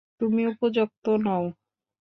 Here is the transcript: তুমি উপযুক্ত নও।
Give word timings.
তুমি 0.21 0.41
উপযুক্ত 0.47 1.05
নও। 1.19 1.43